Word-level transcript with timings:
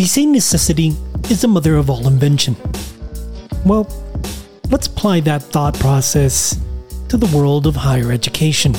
They 0.00 0.06
say 0.06 0.24
necessity 0.24 0.96
is 1.28 1.42
the 1.42 1.48
mother 1.48 1.76
of 1.76 1.90
all 1.90 2.06
invention. 2.06 2.56
Well, 3.66 3.86
let's 4.70 4.86
apply 4.86 5.20
that 5.20 5.42
thought 5.42 5.78
process 5.78 6.58
to 7.10 7.18
the 7.18 7.26
world 7.36 7.66
of 7.66 7.76
higher 7.76 8.10
education. 8.10 8.74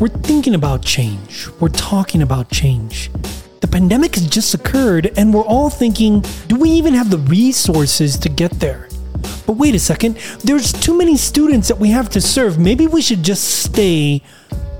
We're 0.00 0.08
thinking 0.08 0.54
about 0.54 0.82
change, 0.82 1.48
we're 1.60 1.68
talking 1.68 2.22
about 2.22 2.48
change. 2.50 3.10
The 3.60 3.68
pandemic 3.68 4.14
has 4.14 4.26
just 4.26 4.54
occurred, 4.54 5.12
and 5.18 5.34
we're 5.34 5.44
all 5.44 5.68
thinking 5.68 6.24
do 6.46 6.56
we 6.56 6.70
even 6.70 6.94
have 6.94 7.10
the 7.10 7.18
resources 7.18 8.16
to 8.20 8.30
get 8.30 8.52
there? 8.52 8.88
But 9.46 9.58
wait 9.58 9.74
a 9.74 9.78
second, 9.78 10.16
there's 10.42 10.72
too 10.72 10.96
many 10.96 11.18
students 11.18 11.68
that 11.68 11.76
we 11.76 11.90
have 11.90 12.08
to 12.16 12.22
serve. 12.22 12.58
Maybe 12.58 12.86
we 12.86 13.02
should 13.02 13.22
just 13.22 13.44
stay 13.64 14.22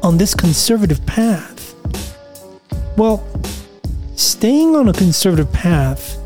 on 0.02 0.16
this 0.16 0.34
conservative 0.34 1.04
path. 1.04 1.74
Well, 2.96 3.22
staying 4.40 4.74
on 4.74 4.88
a 4.88 4.92
conservative 4.94 5.52
path 5.52 6.16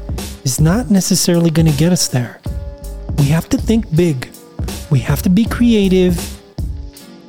is 0.45 0.61
not 0.61 0.89
necessarily 0.89 1.51
going 1.51 1.67
to 1.67 1.77
get 1.77 1.91
us 1.91 2.07
there. 2.07 2.41
We 3.19 3.25
have 3.25 3.49
to 3.49 3.59
think 3.59 3.93
big, 3.97 4.29
we 4.89 5.01
have 5.01 5.21
to 5.23 5.29
be 5.29 5.45
creative, 5.45 6.17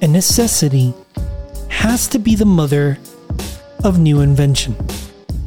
and 0.03 0.13
necessity 0.13 0.93
has 1.69 2.07
to 2.09 2.19
be 2.19 2.35
the 2.35 2.45
mother 2.45 2.99
of 3.83 3.97
new 3.97 4.21
invention. 4.21 4.75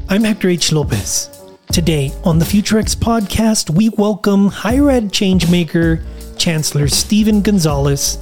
I'm 0.08 0.24
Hector 0.24 0.48
H. 0.48 0.72
Lopez. 0.72 1.30
Today 1.72 2.12
on 2.24 2.40
the 2.40 2.44
FutureX 2.44 2.96
podcast, 2.96 3.70
we 3.70 3.90
welcome 3.90 4.48
higher 4.48 4.90
ed 4.90 5.12
changemaker 5.12 6.02
Chancellor 6.36 6.88
Steven 6.88 7.42
Gonzalez 7.42 8.18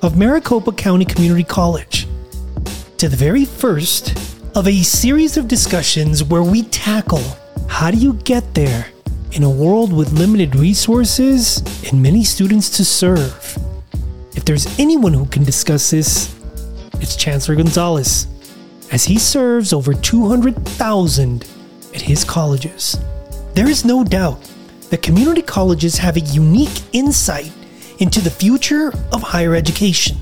of 0.00 0.16
Maricopa 0.16 0.70
County 0.70 1.06
Community 1.06 1.42
College 1.42 2.06
to 2.98 3.08
the 3.08 3.16
very 3.16 3.44
first 3.44 4.16
of 4.54 4.68
a 4.68 4.82
series 4.82 5.38
of 5.38 5.48
discussions 5.48 6.22
where 6.22 6.42
we 6.42 6.62
tackle 6.64 7.22
how 7.68 7.90
do 7.90 7.96
you 7.96 8.12
get 8.12 8.52
there 8.52 8.86
in 9.32 9.44
a 9.44 9.50
world 9.50 9.94
with 9.94 10.12
limited 10.12 10.54
resources 10.54 11.62
and 11.88 12.02
many 12.02 12.22
students 12.22 12.68
to 12.68 12.84
serve. 12.84 13.56
If 14.36 14.44
there's 14.44 14.78
anyone 14.78 15.14
who 15.14 15.24
can 15.24 15.42
discuss 15.42 15.90
this, 15.90 16.38
it's 17.00 17.16
Chancellor 17.16 17.54
Gonzalez, 17.54 18.26
as 18.92 19.04
he 19.04 19.18
serves 19.18 19.72
over 19.72 19.94
200,000 19.94 21.46
at 21.94 22.02
his 22.02 22.22
colleges. 22.22 22.98
There 23.54 23.70
is 23.70 23.86
no 23.86 24.04
doubt 24.04 24.52
that 24.90 25.00
community 25.00 25.40
colleges 25.40 25.96
have 25.96 26.16
a 26.16 26.20
unique 26.20 26.82
insight 26.92 27.52
into 28.00 28.20
the 28.20 28.30
future 28.30 28.92
of 29.12 29.22
higher 29.22 29.54
education. 29.54 30.18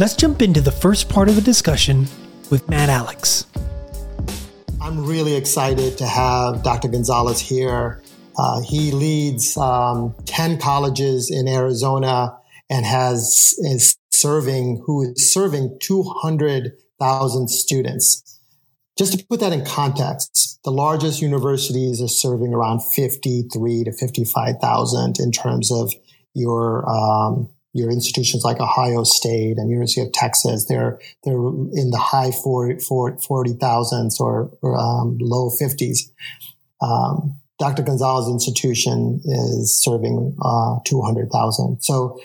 Let's 0.00 0.16
jump 0.16 0.42
into 0.42 0.60
the 0.60 0.72
first 0.72 1.08
part 1.08 1.28
of 1.28 1.36
the 1.36 1.42
discussion 1.42 2.08
with 2.50 2.68
Matt 2.68 2.88
Alex. 2.88 3.46
I'm 4.80 5.06
really 5.06 5.34
excited 5.34 5.96
to 5.98 6.06
have 6.06 6.62
Dr. 6.62 6.88
Gonzalez 6.88 7.40
here. 7.40 8.02
Uh, 8.36 8.60
he 8.62 8.90
leads 8.90 9.56
um, 9.56 10.14
10 10.26 10.58
colleges 10.58 11.30
in 11.30 11.48
Arizona 11.48 12.36
and 12.68 12.84
has 12.84 13.54
is 13.58 13.96
serving 14.10 14.82
who 14.86 15.12
is 15.12 15.32
serving 15.32 15.78
200,000 15.80 17.48
students. 17.48 18.40
Just 18.96 19.18
to 19.18 19.26
put 19.26 19.40
that 19.40 19.52
in 19.52 19.64
context, 19.64 20.60
the 20.64 20.70
largest 20.70 21.20
universities 21.20 22.00
are 22.00 22.08
serving 22.08 22.54
around 22.54 22.80
53 22.80 23.84
to 23.84 23.92
55,000 23.92 25.18
in 25.18 25.32
terms 25.32 25.72
of 25.72 25.92
your 26.34 26.88
um, 26.88 27.48
your 27.74 27.90
institutions 27.90 28.44
like 28.44 28.60
Ohio 28.60 29.02
State 29.02 29.58
and 29.58 29.68
University 29.68 30.00
of 30.00 30.12
Texas. 30.12 30.66
They're 30.66 30.98
they're 31.24 31.34
in 31.34 31.90
the 31.90 31.98
high 32.00 32.30
40, 32.30 32.76
40,000s 32.76 34.20
or, 34.20 34.50
or 34.62 34.78
um, 34.78 35.18
low 35.20 35.50
50s. 35.50 36.10
Um, 36.80 37.40
Dr. 37.58 37.82
Gonzalez 37.82 38.28
Institution 38.28 39.20
is 39.24 39.78
serving 39.80 40.36
uh, 40.42 40.78
200,000. 40.84 41.82
So 41.82 42.20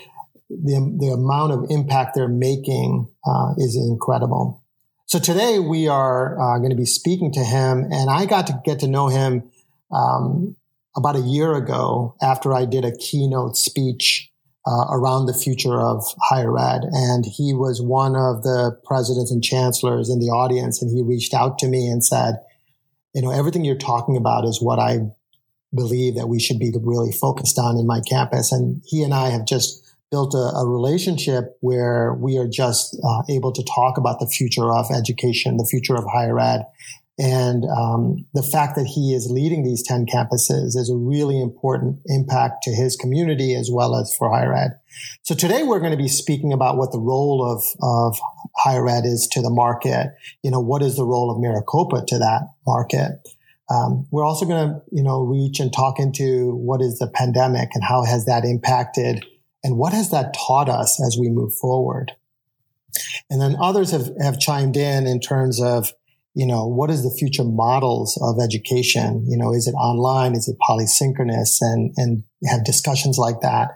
the, 0.50 0.97
the 1.00 1.07
amount 1.07 1.51
of 1.51 1.66
impact 1.69 2.16
they're 2.16 2.28
making 2.28 3.07
uh, 3.25 3.53
is 3.57 3.75
incredible. 3.75 4.63
So 5.06 5.19
today 5.19 5.59
we 5.59 5.88
are 5.88 6.40
uh, 6.40 6.57
going 6.59 6.72
to 6.72 6.75
be 6.75 6.85
speaking 6.85 7.31
to 7.34 7.44
him, 7.44 7.88
and 7.91 8.09
I 8.09 8.25
got 8.25 8.47
to 8.47 8.62
get 8.63 8.79
to 8.79 8.88
know 8.88 9.07
him 9.07 9.50
um, 9.91 10.56
about 10.95 11.16
a 11.16 11.22
year 11.22 11.56
ago 11.56 12.16
after 12.22 12.53
I 12.53 12.66
did 12.66 12.85
a 12.85 12.95
keynote 12.95 13.57
speech 13.57 14.28
uh, 14.69 14.85
around 14.91 15.25
the 15.25 15.34
future 15.34 15.81
of 15.81 16.03
higher 16.22 16.57
ed, 16.59 16.84
and 16.91 17.25
he 17.25 17.53
was 17.53 17.81
one 17.81 18.16
of 18.16 18.44
the 18.44 18.78
presidents 18.85 19.31
and 19.31 19.44
chancellors 19.44 20.09
in 20.09 20.19
the 20.19 20.28
audience, 20.28 20.81
and 20.81 20.96
he 20.96 21.02
reached 21.02 21.34
out 21.34 21.57
to 21.57 21.68
me 21.68 21.88
and 21.88 22.06
said, 22.06 22.35
"You 23.16 23.24
know, 23.24 23.31
everything 23.31 23.66
you're 23.66 23.75
talking 23.75 24.16
about 24.16 24.46
is 24.46 24.62
what 24.62 24.78
I 24.78 25.00
believe 25.74 26.16
that 26.16 26.28
we 26.28 26.40
should 26.40 26.59
be 26.59 26.72
really 26.81 27.12
focused 27.12 27.57
on 27.57 27.78
in 27.78 27.88
my 27.88 28.02
campus," 28.02 28.52
and 28.52 28.84
he 28.85 29.02
and 29.02 29.13
I 29.13 29.30
have 29.30 29.46
just 29.46 29.84
built 30.12 30.34
a, 30.35 30.52
a 30.56 30.68
relationship 30.68 31.57
where 31.62 32.13
we 32.13 32.38
are 32.38 32.47
just 32.47 32.96
uh, 33.03 33.22
able 33.30 33.51
to 33.51 33.63
talk 33.63 33.97
about 33.97 34.19
the 34.19 34.28
future 34.28 34.72
of 34.72 34.88
education, 34.91 35.57
the 35.57 35.68
future 35.69 35.96
of 35.96 36.06
higher 36.12 36.40
ed. 36.40 36.63
And 37.19 37.66
um, 37.66 38.25
the 38.34 38.41
fact 38.41 38.78
that 38.78 38.85
he 38.85 39.13
is 39.13 39.30
leading 39.30 39.66
these 39.66 39.84
10 39.84 40.06
campuses 40.06 40.78
is 40.78 40.90
a 40.90 40.96
really 40.96 41.40
important 41.41 42.00
impact 42.06 42.63
to 42.63 42.72
his 42.72 42.96
community 42.96 43.53
as 43.56 43.69
well 43.69 43.96
as 43.96 44.16
for 44.18 44.30
higher 44.30 44.56
ed. 44.56 44.80
So 45.24 45.35
today 45.35 45.63
we're 45.63 45.81
going 45.81 45.91
to 45.91 45.97
be 45.97 46.07
speaking 46.07 46.53
about 46.53 46.78
what 46.78 46.94
the 46.94 47.00
role 47.00 47.44
of, 47.44 47.62
of 47.81 48.18
higher 48.56 48.88
ed 48.88 49.03
is 49.06 49.28
to 49.34 49.41
the 49.41 49.50
market. 49.50 50.13
You 50.44 50.52
know, 50.52 50.62
what 50.62 50.81
is 50.81 50.96
the 50.96 51.03
role 51.03 51.30
of 51.30 51.41
Maricopa 51.41 52.06
to 52.07 52.19
that 52.19 52.44
market? 52.66 53.19
Um, 53.69 54.07
we're 54.12 54.25
also 54.25 54.46
going 54.46 54.69
to, 54.69 54.81
you 54.90 55.03
know, 55.03 55.19
reach 55.19 55.59
and 55.59 55.74
talk 55.74 56.00
into 56.00 56.56
what 56.56 56.81
is 56.81 57.00
the 57.00 57.07
pandemic 57.07 57.72
and 57.74 57.84
how 57.84 58.06
has 58.06 58.25
that 58.25 58.46
impacted 58.46 59.25
and 59.62 59.78
what 59.78 59.91
has 59.91 60.09
that 60.12 60.34
taught 60.34 60.69
us 60.69 61.03
as 61.06 61.18
we 61.19 61.30
move 61.30 61.53
forward? 61.53 62.13
And 63.30 63.41
then 63.41 63.57
others 63.62 63.91
have, 63.91 64.09
have 64.22 64.40
chimed 64.40 64.78
in 64.78 65.06
in 65.06 65.19
terms 65.19 65.62
of, 65.62 65.94
you 66.35 66.45
know, 66.45 66.67
what 66.67 66.90
is 66.90 67.03
the 67.03 67.16
future 67.17 67.44
models 67.44 68.17
of 68.22 68.44
education? 68.44 69.25
You 69.28 69.38
know, 69.38 69.53
is 69.53 69.67
it 69.67 69.73
online? 69.73 70.35
Is 70.35 70.47
it 70.47 70.57
polysynchronous? 70.59 71.57
And, 71.62 71.94
and 71.97 72.23
have 72.47 72.63
discussions 72.63 73.17
like 73.17 73.41
that. 73.41 73.72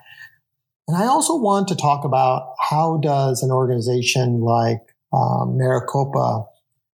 And 0.88 0.98
I 0.98 1.08
also 1.08 1.36
want 1.36 1.68
to 1.70 1.76
talk 1.76 2.06
about 2.06 2.56
how 2.60 2.98
does 2.98 3.42
an 3.42 3.52
organization 3.52 4.42
like 4.42 4.82
um, 5.14 5.58
Maricopa 5.58 6.46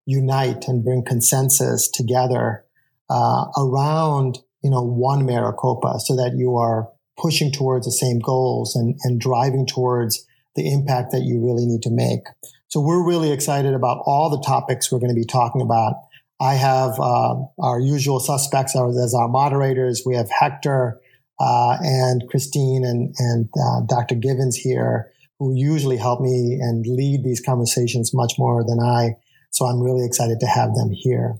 unite 0.06 0.68
and 0.68 0.84
bring 0.84 1.04
consensus 1.04 1.88
together 1.88 2.64
uh, 3.10 3.46
around, 3.56 4.38
you 4.62 4.70
know, 4.70 4.82
one 4.82 5.24
Maricopa 5.24 5.98
so 6.00 6.16
that 6.16 6.34
you 6.36 6.56
are 6.56 6.88
pushing 7.18 7.50
towards 7.50 7.86
the 7.86 7.92
same 7.92 8.18
goals 8.18 8.76
and, 8.76 8.96
and 9.04 9.20
driving 9.20 9.66
towards 9.66 10.24
the 10.54 10.70
impact 10.70 11.12
that 11.12 11.22
you 11.22 11.44
really 11.44 11.66
need 11.66 11.82
to 11.82 11.90
make. 11.90 12.24
So 12.68 12.80
we're 12.80 13.02
really 13.02 13.32
excited 13.32 13.74
about 13.74 14.02
all 14.04 14.28
the 14.30 14.42
topics 14.46 14.92
we're 14.92 14.98
going 14.98 15.14
to 15.14 15.14
be 15.14 15.24
talking 15.24 15.62
about. 15.62 15.94
I 16.40 16.54
have 16.54 17.00
uh, 17.00 17.36
our 17.58 17.80
usual 17.80 18.20
suspects 18.20 18.76
as 18.76 19.14
our 19.14 19.28
moderators. 19.28 20.02
We 20.04 20.14
have 20.14 20.28
Hector 20.30 21.00
uh, 21.40 21.78
and 21.80 22.22
Christine 22.28 22.84
and, 22.84 23.14
and 23.18 23.48
uh, 23.58 23.80
Dr. 23.86 24.14
Givens 24.14 24.56
here, 24.56 25.10
who 25.38 25.54
usually 25.54 25.96
help 25.96 26.20
me 26.20 26.58
and 26.60 26.86
lead 26.86 27.24
these 27.24 27.40
conversations 27.40 28.12
much 28.12 28.34
more 28.38 28.62
than 28.64 28.80
I. 28.80 29.16
So 29.50 29.64
I'm 29.66 29.80
really 29.80 30.04
excited 30.04 30.38
to 30.40 30.46
have 30.46 30.74
them 30.74 30.90
here. 30.92 31.36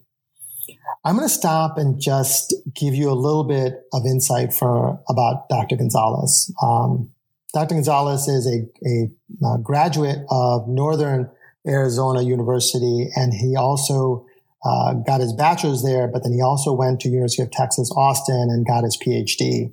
I'm 1.04 1.16
going 1.16 1.28
to 1.28 1.34
stop 1.34 1.78
and 1.78 2.00
just 2.00 2.54
give 2.74 2.94
you 2.94 3.10
a 3.10 3.12
little 3.12 3.44
bit 3.44 3.82
of 3.92 4.04
insight 4.06 4.52
for 4.52 5.00
about 5.08 5.48
Dr. 5.48 5.76
Gonzalez. 5.76 6.52
Um, 6.62 7.10
Dr. 7.54 7.74
Gonzalez 7.74 8.28
is 8.28 8.46
a, 8.46 8.66
a, 8.86 9.54
a, 9.54 9.58
graduate 9.58 10.18
of 10.30 10.68
Northern 10.68 11.30
Arizona 11.66 12.22
University, 12.22 13.08
and 13.16 13.32
he 13.32 13.56
also 13.56 14.26
uh, 14.64 14.94
got 14.94 15.20
his 15.20 15.32
bachelor's 15.32 15.82
there. 15.82 16.08
But 16.08 16.24
then 16.24 16.32
he 16.32 16.42
also 16.42 16.72
went 16.72 17.00
to 17.00 17.08
University 17.08 17.42
of 17.42 17.50
Texas 17.50 17.90
Austin 17.96 18.48
and 18.50 18.66
got 18.66 18.84
his 18.84 18.98
PhD. 19.02 19.72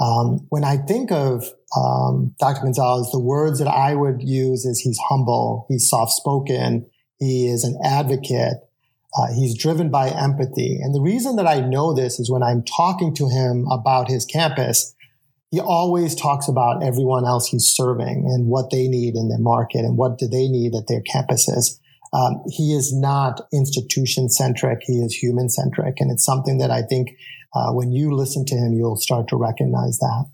Um, 0.00 0.46
when 0.50 0.64
I 0.64 0.76
think 0.76 1.12
of 1.12 1.44
um, 1.76 2.34
Dr. 2.38 2.62
Gonzalez, 2.62 3.10
the 3.10 3.20
words 3.20 3.58
that 3.58 3.68
I 3.68 3.94
would 3.94 4.22
use 4.22 4.64
is 4.64 4.80
he's 4.80 4.98
humble, 5.08 5.66
he's 5.68 5.88
soft 5.88 6.12
spoken, 6.12 6.86
he 7.18 7.48
is 7.48 7.64
an 7.64 7.78
advocate. 7.84 8.58
Uh, 9.16 9.32
he's 9.32 9.56
driven 9.56 9.90
by 9.90 10.08
empathy. 10.08 10.80
And 10.82 10.92
the 10.92 11.00
reason 11.00 11.36
that 11.36 11.46
I 11.46 11.60
know 11.60 11.94
this 11.94 12.18
is 12.18 12.28
when 12.28 12.42
I'm 12.42 12.64
talking 12.64 13.14
to 13.14 13.28
him 13.28 13.64
about 13.70 14.10
his 14.10 14.24
campus, 14.24 14.92
he 15.50 15.60
always 15.60 16.14
talks 16.14 16.48
about 16.48 16.82
everyone 16.82 17.24
else 17.26 17.48
he's 17.48 17.66
serving 17.66 18.24
and 18.26 18.46
what 18.46 18.70
they 18.70 18.88
need 18.88 19.14
in 19.14 19.28
their 19.28 19.38
market 19.38 19.80
and 19.84 19.96
what 19.96 20.18
do 20.18 20.26
they 20.26 20.48
need 20.48 20.74
at 20.74 20.88
their 20.88 21.02
campuses. 21.02 21.78
Um, 22.12 22.42
he 22.50 22.74
is 22.74 22.92
not 22.92 23.42
institution 23.52 24.28
centric. 24.28 24.80
He 24.82 24.94
is 24.94 25.14
human 25.14 25.48
centric. 25.48 26.00
And 26.00 26.10
it's 26.10 26.24
something 26.24 26.58
that 26.58 26.70
I 26.70 26.82
think 26.82 27.10
uh, 27.54 27.72
when 27.72 27.92
you 27.92 28.14
listen 28.14 28.44
to 28.46 28.56
him, 28.56 28.72
you'll 28.74 28.96
start 28.96 29.28
to 29.28 29.36
recognize 29.36 29.98
that. 29.98 30.24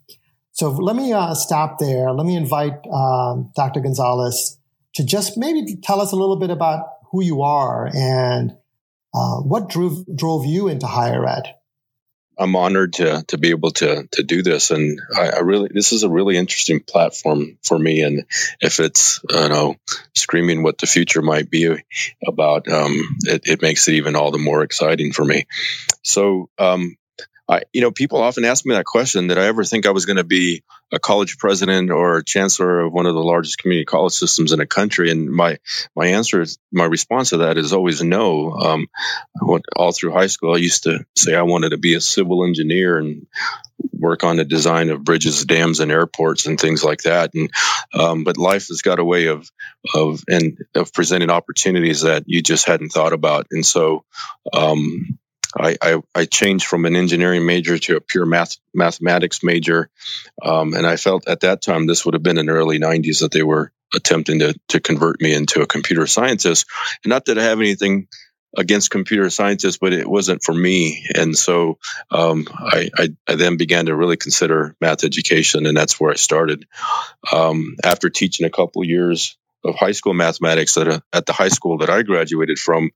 So 0.53 0.71
let 0.71 0.97
me 0.97 1.12
uh, 1.12 1.35
stop 1.35 1.79
there. 1.79 2.12
Let 2.12 2.27
me 2.27 2.37
invite 2.37 2.75
um, 2.93 3.51
Dr. 3.57 3.81
Gonzalez 3.81 4.59
to 4.95 5.05
just 5.05 5.37
maybe 5.37 5.77
tell 5.83 6.01
us 6.01 6.12
a 6.12 6.17
little 6.17 6.39
bit 6.39 6.51
about 6.51 6.87
who 7.11 7.23
you 7.23 7.43
are 7.43 7.91
and 7.95 8.53
Uh, 9.12 9.43
what 9.43 9.69
drove 9.69 10.05
drove 10.15 10.47
you 10.47 10.69
into 10.69 10.87
higher 10.87 11.27
ed? 11.27 11.43
I'm 12.40 12.56
honored 12.56 12.94
to 12.94 13.22
to 13.28 13.38
be 13.38 13.50
able 13.50 13.70
to 13.72 14.08
to 14.12 14.22
do 14.22 14.42
this, 14.42 14.70
and 14.70 14.98
I, 15.14 15.28
I, 15.28 15.38
really 15.40 15.69
this 15.72 15.92
is 15.92 16.04
a 16.04 16.08
really 16.08 16.38
interesting 16.38 16.81
platform 16.81 17.58
for 17.62 17.78
me. 17.78 18.00
And 18.00 18.25
if 18.60 18.81
it's 18.81 19.20
you 19.28 19.48
know 19.48 19.76
screaming 20.16 20.62
what 20.62 20.78
the 20.78 20.87
future 20.87 21.20
might 21.20 21.50
be 21.50 21.76
about, 22.26 22.66
um, 22.69 22.98
it, 23.25 23.42
it, 23.44 23.62
makes 23.62 23.88
it 23.88 23.94
even 23.94 24.16
all 24.16 24.31
the 24.31 24.38
more 24.38 24.62
exciting 24.62 25.12
for 25.12 25.25
me. 25.25 25.46
So 26.02 26.48
um, 26.58 26.96
I, 27.50 27.62
you 27.73 27.81
know, 27.81 27.91
people 27.91 28.23
often 28.23 28.44
ask 28.44 28.64
me 28.64 28.75
that 28.75 28.85
question: 28.85 29.26
Did 29.26 29.38
I 29.38 29.47
ever 29.47 29.64
think 29.64 29.85
I 29.85 29.91
was 29.91 30.06
going 30.06 30.19
to 30.19 30.25
be 30.25 30.62
a 30.93 31.00
college 31.00 31.37
president 31.37 31.91
or 31.91 32.23
chancellor 32.23 32.81
of 32.81 32.93
one 32.93 33.06
of 33.06 33.14
the 33.14 33.23
largest 33.23 33.58
community 33.58 33.85
college 33.85 34.12
systems 34.12 34.52
in 34.52 34.61
the 34.61 34.67
country? 34.67 35.11
And 35.11 35.29
my 35.29 35.58
my 35.97 36.06
answer, 36.08 36.43
is, 36.43 36.58
my 36.73 36.85
response 36.85 37.31
to 37.31 37.38
that 37.38 37.58
is 37.58 37.73
always 37.73 38.02
no. 38.02 38.52
Um, 38.52 38.87
all 39.75 39.91
through 39.91 40.12
high 40.12 40.29
school, 40.29 40.55
I 40.55 40.58
used 40.58 40.85
to 40.85 41.05
say 41.17 41.35
I 41.35 41.43
wanted 41.43 41.70
to 41.70 41.79
be 41.79 41.94
a 41.94 42.00
civil 42.00 42.44
engineer 42.44 42.99
and 42.99 43.26
work 43.93 44.23
on 44.23 44.37
the 44.37 44.44
design 44.44 44.91
of 44.91 45.02
bridges, 45.02 45.44
dams, 45.44 45.81
and 45.81 45.91
airports 45.91 46.47
and 46.47 46.58
things 46.58 46.85
like 46.85 47.02
that. 47.02 47.32
And 47.35 47.50
um, 47.93 48.23
but 48.23 48.37
life 48.37 48.69
has 48.69 48.82
got 48.82 49.00
a 49.00 49.05
way 49.05 49.26
of 49.26 49.50
of 49.93 50.23
and 50.29 50.56
of 50.76 50.93
presenting 50.93 51.31
opportunities 51.31 52.02
that 52.02 52.25
you 52.26 52.43
just 52.43 52.69
hadn't 52.69 52.91
thought 52.91 53.12
about. 53.12 53.49
And 53.50 53.67
so 53.67 54.05
um, 54.52 55.19
I, 55.58 55.76
I, 55.82 56.02
I, 56.14 56.25
changed 56.26 56.67
from 56.67 56.85
an 56.85 56.94
engineering 56.94 57.44
major 57.44 57.79
to 57.79 57.97
a 57.97 58.00
pure 58.00 58.26
math 58.26 58.56
mathematics 58.73 59.43
major, 59.43 59.91
um, 60.43 60.75
and 60.75 60.87
I 60.87 60.97
felt 60.97 61.26
at 61.29 61.41
that 61.41 61.62
time 61.62 61.87
this 61.87 62.05
would 62.05 62.14
have 62.14 62.23
been 62.23 62.38
in 62.38 62.47
the 62.47 62.52
early 62.52 62.79
'90s 62.79 63.20
that 63.20 63.32
they 63.32 63.43
were 63.43 63.73
attempting 63.94 64.38
to 64.41 64.55
to 64.69 64.81
convert 64.81 65.20
me 65.20 65.35
into 65.35 65.62
a 65.62 65.67
computer 65.67 66.06
scientist. 66.06 66.67
Not 67.05 67.25
that 67.26 67.38
I 67.38 67.44
have 67.44 67.61
anything 67.61 68.08
against 68.56 68.91
computer 68.91 69.31
scientists, 69.31 69.79
but 69.79 69.93
it 69.93 70.08
wasn't 70.08 70.43
for 70.43 70.55
me. 70.55 71.06
And 71.14 71.37
so 71.37 71.79
um, 72.11 72.47
I, 72.52 72.91
I, 72.97 73.08
I, 73.29 73.35
then 73.37 73.56
began 73.56 73.87
to 73.87 73.94
really 73.94 74.17
consider 74.17 74.75
math 74.81 75.05
education, 75.05 75.67
and 75.67 75.76
that's 75.76 76.00
where 76.00 76.11
I 76.11 76.17
started. 76.17 76.67
Um, 77.32 77.76
after 77.85 78.11
teaching 78.11 78.47
a 78.47 78.50
couple 78.50 78.85
years 78.85 79.37
of 79.64 79.76
high 79.76 79.93
school 79.93 80.14
mathematics 80.14 80.76
at, 80.76 80.88
a, 80.88 81.02
at 81.12 81.26
the 81.26 81.32
high 81.32 81.49
school 81.49 81.79
that 81.79 81.91
I 81.91 82.02
graduated 82.02 82.58
from, 82.58 82.91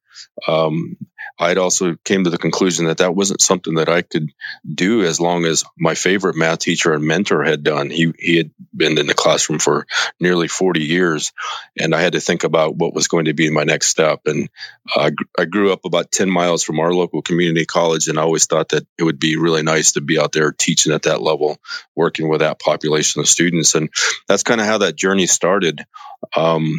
um, 0.48 0.96
I'd 1.38 1.58
also 1.58 1.96
came 2.04 2.24
to 2.24 2.30
the 2.30 2.38
conclusion 2.38 2.86
that 2.86 2.98
that 2.98 3.14
wasn't 3.14 3.40
something 3.40 3.74
that 3.74 3.88
I 3.88 4.02
could 4.02 4.30
do 4.72 5.02
as 5.02 5.20
long 5.20 5.44
as 5.44 5.64
my 5.76 5.94
favorite 5.94 6.36
math 6.36 6.60
teacher 6.60 6.92
and 6.92 7.04
mentor 7.04 7.42
had 7.42 7.64
done. 7.64 7.90
He 7.90 8.12
he 8.18 8.36
had 8.36 8.50
been 8.74 8.98
in 8.98 9.08
the 9.08 9.14
classroom 9.14 9.58
for 9.58 9.86
nearly 10.20 10.46
40 10.46 10.84
years, 10.84 11.32
and 11.78 11.92
I 11.94 12.00
had 12.00 12.12
to 12.12 12.20
think 12.20 12.44
about 12.44 12.76
what 12.76 12.94
was 12.94 13.08
going 13.08 13.24
to 13.24 13.32
be 13.32 13.50
my 13.50 13.64
next 13.64 13.88
step. 13.88 14.20
And 14.26 14.48
uh, 14.94 15.10
I 15.36 15.44
grew 15.44 15.72
up 15.72 15.84
about 15.84 16.12
10 16.12 16.30
miles 16.30 16.62
from 16.62 16.78
our 16.78 16.92
local 16.92 17.20
community 17.20 17.66
college, 17.66 18.06
and 18.06 18.18
I 18.18 18.22
always 18.22 18.46
thought 18.46 18.68
that 18.68 18.86
it 18.96 19.02
would 19.02 19.18
be 19.18 19.36
really 19.36 19.64
nice 19.64 19.92
to 19.92 20.00
be 20.00 20.20
out 20.20 20.32
there 20.32 20.52
teaching 20.52 20.92
at 20.92 21.02
that 21.02 21.20
level, 21.20 21.58
working 21.96 22.28
with 22.28 22.40
that 22.40 22.60
population 22.60 23.20
of 23.20 23.28
students. 23.28 23.74
And 23.74 23.90
that's 24.28 24.44
kind 24.44 24.60
of 24.60 24.66
how 24.68 24.78
that 24.78 24.96
journey 24.96 25.26
started. 25.26 25.84
Um, 26.36 26.78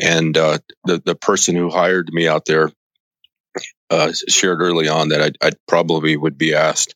and 0.00 0.36
uh, 0.36 0.58
the 0.84 1.02
the 1.04 1.14
person 1.14 1.56
who 1.56 1.70
hired 1.70 2.12
me 2.12 2.28
out 2.28 2.44
there 2.44 2.70
uh, 3.90 4.12
shared 4.28 4.60
early 4.60 4.88
on 4.88 5.10
that 5.10 5.22
I, 5.22 5.46
I, 5.46 5.50
probably 5.68 6.16
would 6.16 6.36
be 6.36 6.54
asked 6.54 6.94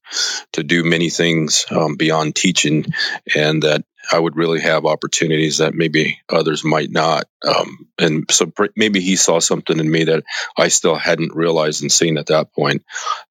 to 0.52 0.62
do 0.62 0.82
many 0.82 1.08
things 1.08 1.66
um, 1.70 1.96
beyond 1.96 2.34
teaching, 2.34 2.86
and 3.34 3.62
that 3.62 3.84
I 4.10 4.18
would 4.18 4.36
really 4.36 4.60
have 4.60 4.86
opportunities 4.86 5.58
that 5.58 5.74
maybe 5.74 6.18
others 6.28 6.64
might 6.64 6.90
not. 6.90 7.26
Um, 7.46 7.88
and 7.98 8.24
so 8.30 8.46
pr- 8.46 8.66
maybe 8.76 9.00
he 9.00 9.16
saw 9.16 9.38
something 9.38 9.78
in 9.78 9.90
me 9.90 10.04
that 10.04 10.24
I 10.56 10.68
still 10.68 10.96
hadn't 10.96 11.34
realized 11.34 11.82
and 11.82 11.92
seen 11.92 12.18
at 12.18 12.26
that 12.26 12.52
point. 12.52 12.84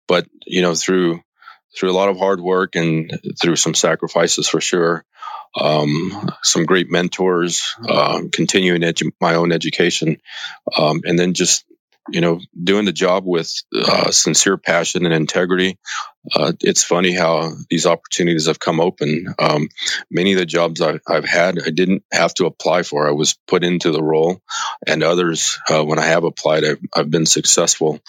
But 0.08 0.28
you 0.46 0.62
know, 0.62 0.76
through 0.76 1.22
through 1.78 1.92
a 1.92 1.94
lot 1.94 2.10
of 2.10 2.18
hard 2.18 2.42
work 2.42 2.76
and 2.76 3.20
through 3.42 3.56
some 3.56 3.76
sacrifices 3.76 4.48
for 4.48 4.62
sure, 4.62 5.06
um, 5.60 6.32
some 6.44 6.66
great 6.66 6.90
mentors, 6.90 7.76
uh, 7.88 8.22
continuing 8.32 8.82
edu- 8.82 9.12
my 9.20 9.36
own 9.36 9.52
education, 9.52 10.18
um, 10.78 11.02
and 11.04 11.18
then 11.18 11.34
just 11.34 11.66
you 12.12 12.22
know, 12.22 12.40
doing 12.62 12.86
the 12.86 12.92
job 12.92 13.24
with 13.26 13.52
uh, 13.76 14.12
sincere 14.12 14.58
passion 14.58 15.06
and 15.06 15.14
integrity. 15.14 15.78
Uh, 16.36 16.54
it's 16.62 16.84
funny 16.84 17.14
how 17.14 17.52
these 17.70 17.86
opportunities 17.86 18.48
have 18.48 18.60
come 18.60 18.80
open. 18.80 19.34
Um, 19.40 19.70
many 20.12 20.34
of 20.34 20.40
the 20.40 20.46
jobs 20.46 20.82
I, 20.82 21.00
have 21.08 21.26
had, 21.26 21.58
I 21.66 21.70
didn't 21.70 22.04
have 22.12 22.34
to 22.36 22.46
apply 22.46 22.84
for. 22.84 23.08
I 23.08 23.12
was 23.12 23.38
put 23.48 23.64
into 23.64 23.92
the 23.92 24.04
role, 24.04 24.42
and 24.86 25.04
others, 25.04 25.58
uh, 25.70 25.84
when 25.84 26.00
I 26.00 26.06
have 26.06 26.24
applied, 26.24 26.66
I've, 26.66 26.80
I've 26.94 27.10
been 27.10 27.26
successful. 27.26 28.00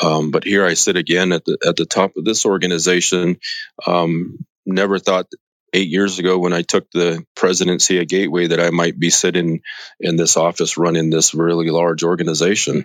Um, 0.00 0.30
but 0.30 0.44
here 0.44 0.66
I 0.66 0.74
sit 0.74 0.96
again 0.96 1.32
at 1.32 1.44
the 1.44 1.58
at 1.66 1.76
the 1.76 1.86
top 1.86 2.16
of 2.16 2.24
this 2.24 2.44
organization. 2.44 3.38
Um, 3.86 4.44
never 4.66 4.98
thought 4.98 5.26
eight 5.72 5.88
years 5.88 6.18
ago 6.18 6.38
when 6.38 6.52
I 6.52 6.62
took 6.62 6.90
the 6.90 7.24
presidency 7.34 7.98
at 7.98 8.08
Gateway 8.08 8.48
that 8.48 8.60
I 8.60 8.70
might 8.70 8.98
be 8.98 9.10
sitting 9.10 9.62
in 9.98 10.16
this 10.16 10.36
office 10.36 10.76
running 10.76 11.10
this 11.10 11.34
really 11.34 11.70
large 11.70 12.02
organization. 12.02 12.84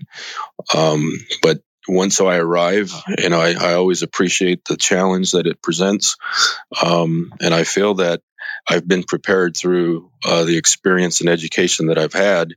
Um, 0.73 1.11
but 1.41 1.61
once 1.87 2.17
I 2.21 2.37
arrive, 2.37 2.91
know, 3.29 3.39
I, 3.39 3.53
I, 3.53 3.73
always 3.75 4.01
appreciate 4.01 4.65
the 4.65 4.75
challenge 4.75 5.31
that 5.31 5.45
it 5.45 5.61
presents. 5.61 6.17
Um, 6.83 7.31
and 7.41 7.53
I 7.53 7.63
feel 7.63 7.95
that 7.95 8.21
I've 8.67 8.87
been 8.87 9.03
prepared 9.03 9.55
through 9.55 10.09
uh, 10.23 10.45
the 10.45 10.57
experience 10.57 11.21
and 11.21 11.29
education 11.29 11.87
that 11.87 11.99
I've 11.99 12.13
had. 12.13 12.53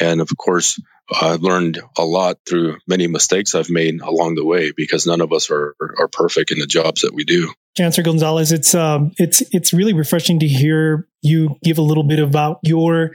And 0.00 0.20
of 0.20 0.28
course, 0.36 0.80
I've 1.12 1.42
learned 1.42 1.80
a 1.98 2.04
lot 2.04 2.38
through 2.48 2.78
many 2.88 3.06
mistakes 3.06 3.54
I've 3.54 3.70
made 3.70 4.00
along 4.00 4.36
the 4.36 4.44
way 4.44 4.72
because 4.74 5.06
none 5.06 5.20
of 5.20 5.32
us 5.32 5.50
are, 5.50 5.76
are 5.98 6.08
perfect 6.08 6.50
in 6.50 6.58
the 6.58 6.66
jobs 6.66 7.02
that 7.02 7.14
we 7.14 7.24
do. 7.24 7.52
Chancellor 7.76 8.04
Gonzalez, 8.04 8.52
it's 8.52 8.74
um, 8.74 9.10
it's 9.18 9.42
it's 9.50 9.72
really 9.72 9.92
refreshing 9.92 10.38
to 10.38 10.46
hear 10.46 11.08
you 11.22 11.56
give 11.64 11.78
a 11.78 11.82
little 11.82 12.04
bit 12.04 12.20
about 12.20 12.58
your 12.62 13.10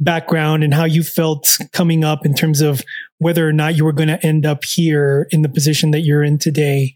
background 0.00 0.64
and 0.64 0.74
how 0.74 0.84
you 0.84 1.02
felt 1.02 1.58
coming 1.72 2.02
up 2.02 2.26
in 2.26 2.34
terms 2.34 2.60
of 2.60 2.82
whether 3.18 3.46
or 3.46 3.52
not 3.52 3.76
you 3.76 3.84
were 3.84 3.92
going 3.92 4.08
to 4.08 4.26
end 4.26 4.46
up 4.46 4.64
here 4.64 5.28
in 5.30 5.42
the 5.42 5.48
position 5.48 5.92
that 5.92 6.00
you're 6.00 6.24
in 6.24 6.38
today. 6.38 6.94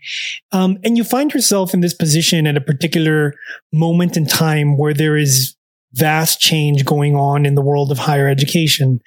Um, 0.50 0.79
and 0.82 0.96
you 0.96 1.05
find 1.05 1.32
yourself 1.32 1.73
in 1.73 1.81
this 1.81 1.94
position 1.94 2.46
at 2.46 2.56
a 2.56 2.62
particular 2.62 3.35
moment 3.73 4.17
in 4.17 4.26
time 4.26 4.76
where 4.76 4.94
there 4.94 5.17
is 5.17 5.55
vast 5.94 6.41
change 6.41 6.85
going 6.85 7.14
on 7.17 7.46
in 7.46 7.55
the 7.55 7.62
world 7.62 7.91
of 7.91 7.99
higher 7.99 8.29
education. 8.29 9.00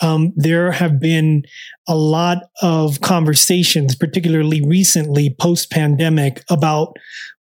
Um, 0.00 0.32
there 0.36 0.72
have 0.72 1.00
been 1.00 1.44
a 1.88 1.94
lot 1.94 2.38
of 2.62 3.00
conversations, 3.00 3.94
particularly 3.94 4.60
recently 4.66 5.34
post 5.38 5.70
pandemic, 5.70 6.42
about 6.50 6.96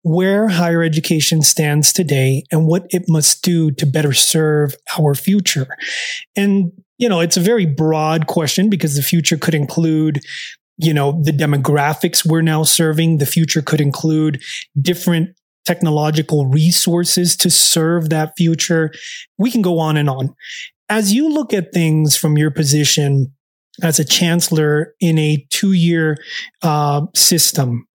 where 0.02 0.48
higher 0.48 0.82
education 0.82 1.42
stands 1.42 1.92
today 1.92 2.44
and 2.50 2.66
what 2.66 2.86
it 2.90 3.04
must 3.06 3.42
do 3.42 3.70
to 3.72 3.86
better 3.86 4.14
serve 4.14 4.74
our 4.98 5.14
future. 5.14 5.66
And, 6.36 6.72
you 6.98 7.08
know, 7.08 7.20
it's 7.20 7.36
a 7.36 7.40
very 7.40 7.66
broad 7.66 8.26
question 8.26 8.70
because 8.70 8.96
the 8.96 9.02
future 9.02 9.36
could 9.36 9.54
include 9.54 10.20
you 10.82 10.94
know, 10.94 11.20
the 11.22 11.32
demographics 11.32 12.24
we're 12.24 12.40
now 12.40 12.62
serving. 12.62 13.18
The 13.18 13.26
future 13.26 13.60
could 13.60 13.82
include 13.82 14.42
different 14.80 15.36
technological 15.64 16.46
resources 16.46 17.36
to 17.36 17.50
serve 17.50 18.08
that 18.10 18.32
future. 18.36 18.90
We 19.38 19.50
can 19.50 19.62
go 19.62 19.78
on 19.78 19.96
and 19.96 20.08
on. 20.08 20.34
As 20.88 21.12
you 21.12 21.28
look 21.28 21.52
at 21.52 21.72
things 21.72 22.16
from 22.16 22.36
your 22.36 22.50
position 22.50 23.32
as 23.82 23.98
a 23.98 24.04
chancellor 24.04 24.94
in 25.00 25.18
a 25.18 25.46
two 25.50 25.72
year 25.72 26.16
uh, 26.62 27.06
system, 27.14 27.86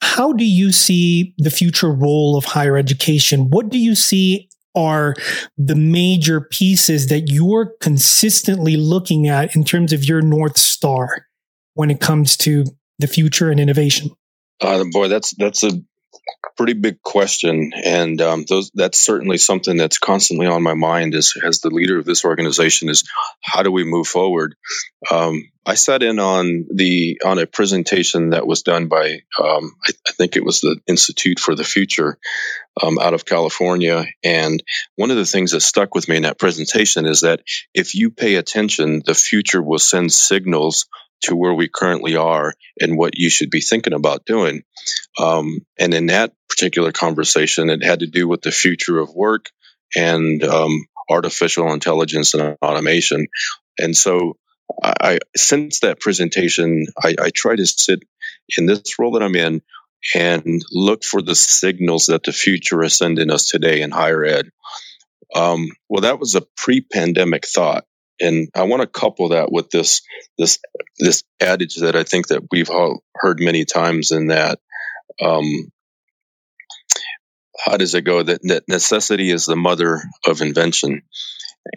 how 0.00 0.32
do 0.32 0.44
you 0.44 0.70
see 0.70 1.34
the 1.38 1.50
future 1.50 1.90
role 1.90 2.36
of 2.36 2.44
higher 2.44 2.76
education? 2.76 3.50
What 3.50 3.68
do 3.68 3.78
you 3.78 3.94
see 3.94 4.48
are 4.74 5.14
the 5.56 5.74
major 5.74 6.40
pieces 6.40 7.08
that 7.08 7.28
you're 7.28 7.74
consistently 7.80 8.76
looking 8.76 9.26
at 9.26 9.56
in 9.56 9.64
terms 9.64 9.92
of 9.92 10.04
your 10.04 10.22
North 10.22 10.56
Star 10.56 11.26
when 11.74 11.90
it 11.90 12.00
comes 12.00 12.36
to 12.38 12.64
the 12.98 13.08
future 13.08 13.50
and 13.50 13.58
innovation? 13.58 14.10
Uh, 14.60 14.84
boy, 14.92 15.08
that's 15.08 15.34
that's 15.36 15.64
a 15.64 15.72
pretty 16.56 16.74
big 16.74 17.00
question, 17.02 17.72
and 17.72 18.20
um, 18.20 18.44
those 18.48 18.70
that's 18.74 18.98
certainly 18.98 19.38
something 19.38 19.76
that's 19.76 19.98
constantly 19.98 20.46
on 20.46 20.62
my 20.62 20.74
mind 20.74 21.14
as 21.14 21.34
as 21.42 21.60
the 21.60 21.70
leader 21.70 21.98
of 21.98 22.04
this 22.04 22.24
organization 22.24 22.88
is 22.88 23.08
how 23.40 23.62
do 23.62 23.70
we 23.70 23.84
move 23.84 24.06
forward. 24.06 24.56
Um, 25.10 25.44
I 25.64 25.74
sat 25.74 26.02
in 26.02 26.18
on 26.18 26.66
the 26.74 27.20
on 27.24 27.38
a 27.38 27.46
presentation 27.46 28.30
that 28.30 28.46
was 28.46 28.62
done 28.62 28.88
by 28.88 29.20
um, 29.38 29.72
I, 29.86 29.92
I, 30.08 30.12
think 30.12 30.34
it 30.36 30.44
was 30.44 30.60
the 30.60 30.80
Institute 30.86 31.38
for 31.38 31.54
the 31.54 31.64
Future 31.64 32.18
um, 32.82 32.98
out 32.98 33.14
of 33.14 33.24
California, 33.24 34.06
and 34.24 34.62
one 34.96 35.10
of 35.10 35.16
the 35.16 35.26
things 35.26 35.52
that 35.52 35.60
stuck 35.60 35.94
with 35.94 36.08
me 36.08 36.16
in 36.16 36.22
that 36.24 36.38
presentation 36.38 37.06
is 37.06 37.20
that 37.20 37.40
if 37.74 37.94
you 37.94 38.10
pay 38.10 38.34
attention, 38.34 39.02
the 39.04 39.14
future 39.14 39.62
will 39.62 39.78
send 39.78 40.12
signals 40.12 40.86
to 41.22 41.34
where 41.34 41.54
we 41.54 41.68
currently 41.68 42.16
are 42.16 42.54
and 42.80 42.96
what 42.96 43.18
you 43.18 43.30
should 43.30 43.50
be 43.50 43.60
thinking 43.60 43.92
about 43.92 44.24
doing. 44.24 44.62
Um, 45.18 45.60
and 45.78 45.94
in 45.94 46.06
that 46.06 46.32
particular 46.48 46.92
conversation, 46.92 47.70
it 47.70 47.84
had 47.84 48.00
to 48.00 48.06
do 48.06 48.28
with 48.28 48.42
the 48.42 48.50
future 48.50 48.98
of 48.98 49.14
work 49.14 49.46
and 49.96 50.42
um, 50.44 50.86
artificial 51.10 51.72
intelligence 51.72 52.34
and 52.34 52.56
automation. 52.62 53.26
And 53.78 53.96
so 53.96 54.36
I 54.82 55.18
since 55.36 55.80
that 55.80 56.00
presentation, 56.00 56.86
I, 57.02 57.14
I 57.20 57.30
try 57.34 57.56
to 57.56 57.66
sit 57.66 58.00
in 58.56 58.66
this 58.66 58.98
role 58.98 59.12
that 59.12 59.22
I'm 59.22 59.36
in 59.36 59.62
and 60.14 60.62
look 60.70 61.04
for 61.04 61.22
the 61.22 61.34
signals 61.34 62.06
that 62.06 62.22
the 62.22 62.32
future 62.32 62.82
is 62.82 62.96
sending 62.96 63.30
us 63.30 63.48
today 63.48 63.80
in 63.82 63.90
higher 63.90 64.24
ed. 64.24 64.50
Um, 65.34 65.68
well, 65.88 66.02
that 66.02 66.18
was 66.18 66.34
a 66.34 66.46
pre-pandemic 66.56 67.46
thought, 67.46 67.84
and 68.20 68.48
I 68.54 68.64
want 68.64 68.82
to 68.82 68.86
couple 68.86 69.30
that 69.30 69.50
with 69.50 69.70
this 69.70 70.02
this 70.36 70.58
this 70.98 71.22
adage 71.40 71.76
that 71.76 71.96
I 71.96 72.04
think 72.04 72.28
that 72.28 72.42
we've 72.50 72.70
heard 73.14 73.40
many 73.40 73.64
times, 73.64 74.10
in 74.10 74.28
that 74.28 74.58
um, 75.22 75.70
how 77.58 77.76
does 77.76 77.94
it 77.94 78.02
go? 78.02 78.22
That, 78.22 78.40
that 78.44 78.68
necessity 78.68 79.30
is 79.30 79.46
the 79.46 79.56
mother 79.56 80.00
of 80.26 80.42
invention. 80.42 81.02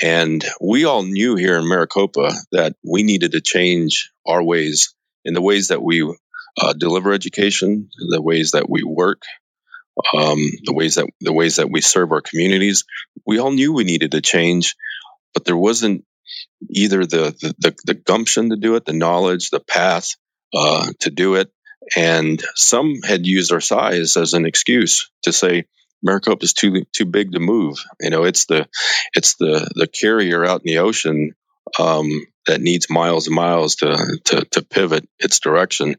And 0.01 0.43
we 0.61 0.85
all 0.85 1.03
knew 1.03 1.35
here 1.35 1.57
in 1.57 1.67
Maricopa 1.67 2.31
that 2.51 2.75
we 2.83 3.03
needed 3.03 3.33
to 3.33 3.41
change 3.41 4.11
our 4.25 4.41
ways 4.43 4.93
in 5.25 5.33
the 5.33 5.41
ways 5.41 5.67
that 5.67 5.83
we 5.83 6.03
uh, 6.57 6.73
deliver 6.73 7.11
education, 7.11 7.89
the 8.09 8.21
ways 8.21 8.51
that 8.51 8.69
we 8.69 8.83
work, 8.83 9.23
um, 10.15 10.39
the 10.63 10.73
ways 10.73 10.95
that 10.95 11.07
the 11.19 11.33
ways 11.33 11.57
that 11.57 11.69
we 11.69 11.81
serve 11.81 12.11
our 12.11 12.21
communities. 12.21 12.85
We 13.25 13.39
all 13.39 13.51
knew 13.51 13.73
we 13.73 13.83
needed 13.83 14.11
to 14.11 14.21
change, 14.21 14.75
but 15.33 15.45
there 15.45 15.57
wasn't 15.57 16.05
either 16.69 17.05
the 17.05 17.35
the, 17.39 17.55
the, 17.59 17.75
the 17.85 17.93
gumption 17.93 18.49
to 18.49 18.55
do 18.55 18.75
it, 18.75 18.85
the 18.85 18.93
knowledge, 18.93 19.49
the 19.49 19.59
path 19.59 20.15
uh, 20.53 20.91
to 20.99 21.09
do 21.09 21.35
it, 21.35 21.51
and 21.95 22.43
some 22.55 23.01
had 23.01 23.25
used 23.25 23.51
our 23.51 23.61
size 23.61 24.17
as 24.17 24.33
an 24.33 24.45
excuse 24.45 25.09
to 25.23 25.33
say 25.33 25.65
Maricopa 26.03 26.43
is 26.43 26.53
too 26.53 26.83
too 26.93 27.05
big 27.05 27.33
to 27.33 27.39
move. 27.39 27.83
You 27.99 28.09
know, 28.09 28.23
it's 28.23 28.45
the 28.45 28.67
it's 29.13 29.35
the 29.35 29.69
the 29.75 29.87
carrier 29.87 30.45
out 30.45 30.61
in 30.65 30.71
the 30.71 30.79
ocean 30.79 31.33
um, 31.79 32.09
that 32.47 32.61
needs 32.61 32.89
miles 32.89 33.27
and 33.27 33.35
miles 33.35 33.75
to, 33.77 34.19
to 34.25 34.45
to 34.51 34.61
pivot 34.63 35.07
its 35.19 35.39
direction. 35.39 35.95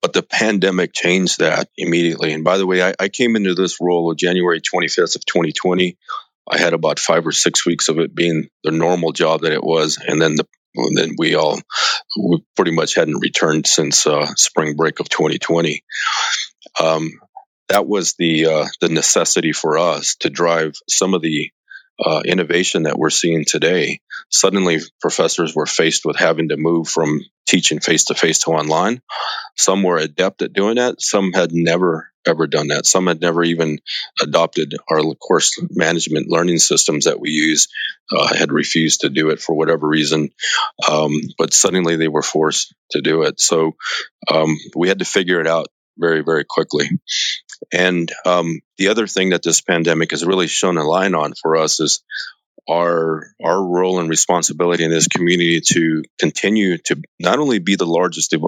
But 0.00 0.12
the 0.12 0.22
pandemic 0.22 0.92
changed 0.92 1.38
that 1.38 1.68
immediately. 1.76 2.32
And 2.32 2.42
by 2.42 2.58
the 2.58 2.66
way, 2.66 2.82
I, 2.82 2.92
I 2.98 3.08
came 3.08 3.36
into 3.36 3.54
this 3.54 3.80
role 3.80 4.10
of 4.10 4.18
January 4.18 4.60
25th 4.60 5.14
of 5.14 5.24
2020. 5.24 5.96
I 6.50 6.58
had 6.58 6.74
about 6.74 6.98
five 6.98 7.26
or 7.26 7.32
six 7.32 7.64
weeks 7.64 7.88
of 7.88 7.98
it 7.98 8.14
being 8.14 8.48
the 8.64 8.72
normal 8.72 9.12
job 9.12 9.42
that 9.42 9.52
it 9.52 9.62
was, 9.62 9.98
and 10.04 10.20
then 10.20 10.34
the 10.34 10.46
and 10.74 10.96
then 10.96 11.14
we 11.18 11.34
all 11.34 11.60
we 12.18 12.44
pretty 12.56 12.72
much 12.72 12.94
hadn't 12.94 13.20
returned 13.20 13.66
since 13.66 14.06
uh, 14.06 14.26
spring 14.36 14.74
break 14.74 15.00
of 15.00 15.08
2020. 15.08 15.84
Um, 16.80 17.10
that 17.68 17.86
was 17.86 18.14
the 18.18 18.46
uh, 18.46 18.66
the 18.80 18.88
necessity 18.88 19.52
for 19.52 19.78
us 19.78 20.16
to 20.20 20.30
drive 20.30 20.74
some 20.88 21.14
of 21.14 21.22
the 21.22 21.50
uh, 22.04 22.22
innovation 22.24 22.84
that 22.84 22.98
we're 22.98 23.10
seeing 23.10 23.44
today. 23.44 24.00
Suddenly, 24.30 24.80
professors 25.00 25.54
were 25.54 25.66
faced 25.66 26.04
with 26.04 26.16
having 26.16 26.48
to 26.48 26.56
move 26.56 26.88
from 26.88 27.20
teaching 27.46 27.80
face 27.80 28.04
to 28.04 28.14
face 28.14 28.40
to 28.40 28.50
online. 28.50 29.00
Some 29.56 29.82
were 29.82 29.98
adept 29.98 30.42
at 30.42 30.52
doing 30.52 30.76
that. 30.76 31.00
Some 31.00 31.32
had 31.32 31.50
never 31.52 32.12
ever 32.26 32.46
done 32.46 32.68
that. 32.68 32.86
Some 32.86 33.06
had 33.06 33.20
never 33.20 33.42
even 33.42 33.78
adopted 34.22 34.74
our 34.88 35.02
course 35.14 35.60
management 35.70 36.28
learning 36.28 36.58
systems 36.58 37.06
that 37.06 37.20
we 37.20 37.30
use, 37.30 37.68
uh, 38.12 38.34
had 38.34 38.52
refused 38.52 39.00
to 39.00 39.08
do 39.08 39.30
it 39.30 39.40
for 39.40 39.56
whatever 39.56 39.88
reason. 39.88 40.30
Um, 40.88 41.20
but 41.36 41.52
suddenly 41.52 41.96
they 41.96 42.08
were 42.08 42.22
forced 42.22 42.74
to 42.92 43.00
do 43.00 43.22
it. 43.22 43.40
So 43.40 43.72
um, 44.30 44.56
we 44.76 44.88
had 44.88 45.00
to 45.00 45.04
figure 45.04 45.40
it 45.40 45.46
out 45.46 45.66
very, 45.98 46.22
very 46.22 46.44
quickly. 46.48 46.88
And 47.72 48.10
um, 48.26 48.60
the 48.78 48.88
other 48.88 49.06
thing 49.06 49.30
that 49.30 49.42
this 49.42 49.60
pandemic 49.60 50.10
has 50.10 50.24
really 50.24 50.46
shown 50.46 50.78
a 50.78 50.84
line 50.84 51.14
on 51.14 51.34
for 51.40 51.56
us 51.56 51.80
is 51.80 52.02
our 52.70 53.26
our 53.42 53.60
role 53.62 53.98
and 53.98 54.08
responsibility 54.08 54.84
in 54.84 54.90
this 54.90 55.08
community 55.08 55.60
to 55.60 56.02
continue 56.20 56.78
to 56.78 56.96
not 57.18 57.38
only 57.38 57.58
be 57.58 57.76
the 57.76 57.86
largest 57.86 58.30
de- 58.30 58.40